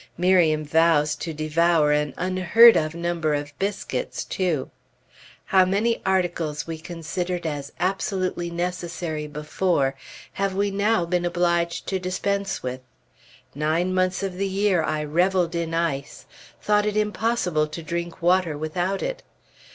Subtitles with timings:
[0.17, 4.71] Miriam vows to devour an unheard of number of biscuits, too.
[5.45, 9.93] How many articles we considered as absolutely necessary, before,
[10.33, 12.81] have we now been obliged to dispense with!
[13.53, 16.25] Nine months of the year I reveled in ice,
[16.59, 19.21] thought it impossible to drink water without it.